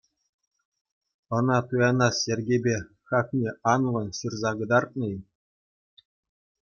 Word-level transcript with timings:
Ӑна 1.37 1.57
туянас 1.67 2.17
йӗркепе 2.27 2.75
хакне 3.07 3.49
анлӑн 3.73 4.07
ҫырса 4.17 4.51
кӑтартнӑ-и? 4.59 5.15